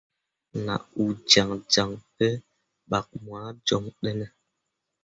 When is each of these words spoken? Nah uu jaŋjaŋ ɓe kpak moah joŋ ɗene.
Nah 0.65 0.81
uu 1.01 1.11
jaŋjaŋ 1.29 1.89
ɓe 2.15 2.27
kpak 2.83 3.07
moah 3.23 3.47
joŋ 3.67 3.83
ɗene. 4.01 4.27